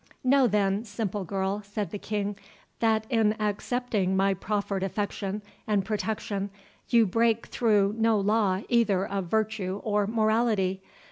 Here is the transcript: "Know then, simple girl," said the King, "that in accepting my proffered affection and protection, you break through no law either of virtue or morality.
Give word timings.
"Know 0.23 0.47
then, 0.47 0.83
simple 0.83 1.23
girl," 1.25 1.61
said 1.61 1.91
the 1.91 1.99
King, 1.99 2.35
"that 2.79 3.05
in 3.11 3.39
accepting 3.39 4.17
my 4.17 4.33
proffered 4.33 4.81
affection 4.81 5.43
and 5.67 5.85
protection, 5.85 6.49
you 6.89 7.05
break 7.05 7.45
through 7.45 7.93
no 7.95 8.19
law 8.19 8.61
either 8.67 9.05
of 9.07 9.25
virtue 9.27 9.79
or 9.83 10.07
morality. 10.07 10.81